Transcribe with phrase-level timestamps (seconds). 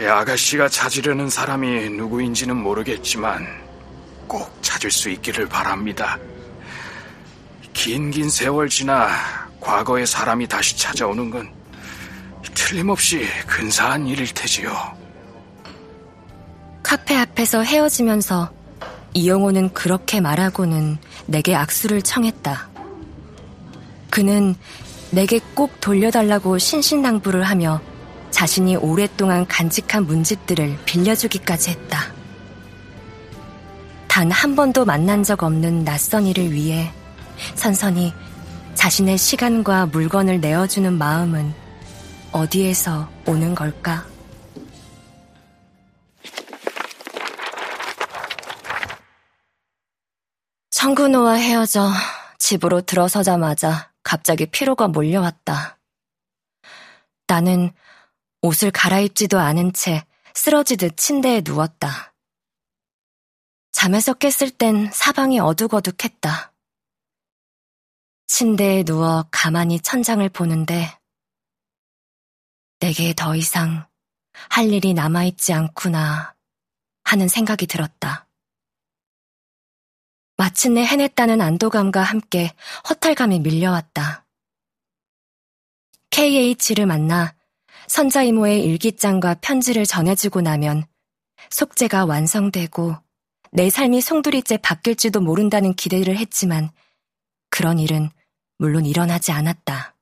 [0.00, 3.46] 이 아가씨가 찾으려는 사람이 누구인지는 모르겠지만
[4.26, 6.18] 꼭 찾을 수 있기를 바랍니다.
[7.72, 9.08] 긴긴 세월 지나
[9.60, 11.52] 과거의 사람이 다시 찾아오는 건
[12.54, 14.72] 틀림없이 근사한 일일 테지요.
[16.82, 18.52] 카페 앞에서 헤어지면서
[19.14, 22.68] 이영호는 그렇게 말하고는 내게 악수를 청했다.
[24.10, 24.56] 그는
[25.12, 27.80] 내게 꼭 돌려달라고 신신당부를 하며
[28.34, 32.12] 자신이 오랫동안 간직한 문집들을 빌려주기까지 했다.
[34.08, 36.90] 단 한 번도 만난 적 없는 낯선 이를 위해
[37.54, 38.12] 선선히
[38.74, 41.54] 자신의 시간과 물건을 내어주는 마음은
[42.32, 44.04] 어디에서 오는 걸까?
[50.70, 51.88] 청근호와 헤어져
[52.38, 55.78] 집으로 들어서자마자 갑자기 피로가 몰려왔다.
[57.28, 57.72] 나는
[58.44, 62.14] 옷을 갈아입지도 않은 채 쓰러지듯 침대에 누웠다.
[63.72, 66.52] 잠에서 깼을 땐 사방이 어둑어둑했다.
[68.26, 70.94] 침대에 누워 가만히 천장을 보는데
[72.80, 73.88] 내게 더 이상
[74.50, 76.36] 할 일이 남아있지 않구나
[77.04, 78.28] 하는 생각이 들었다.
[80.36, 82.54] 마침내 해냈다는 안도감과 함께
[82.90, 84.26] 허탈감이 밀려왔다.
[86.10, 87.33] KH를 만나
[87.88, 90.84] 선자 이모의 일기장과 편지를 전해주고 나면
[91.50, 92.96] 속죄가 완성되고
[93.52, 96.70] 내 삶이 송두리째 바뀔지도 모른다는 기대를 했지만
[97.50, 98.10] 그런 일은
[98.58, 99.94] 물론 일어나지 않았다.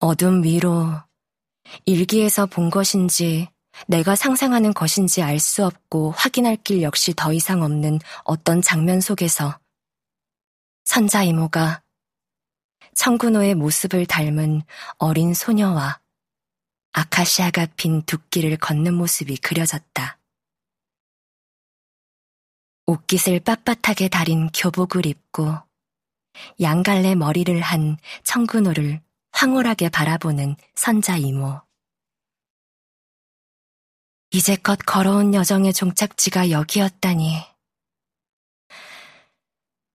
[0.00, 0.92] 어둠 위로
[1.86, 3.48] 일기에서 본 것인지
[3.86, 9.58] 내가 상상하는 것인지 알 수 없고 확인할 길 역시 더 이상 없는 어떤 장면 속에서
[10.84, 11.82] 선자 이모가
[12.98, 14.62] 청군호의 모습을 닮은
[14.98, 16.00] 어린 소녀와
[16.90, 20.18] 아카시아가 핀 둑길을 걷는 모습이 그려졌다.
[22.86, 25.54] 옷깃을 빳빳하게 다린 교복을 입고
[26.60, 31.62] 양갈래 머리를 한 청군호를 황홀하게 바라보는 선자 이모.
[34.32, 37.44] 이제껏 걸어온 여정의 종착지가 여기였다니.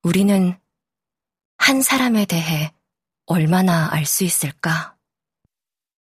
[0.03, 0.57] 우리는
[1.57, 2.73] 한 사람에 대해
[3.25, 4.92] 얼마나 알 수 있을까?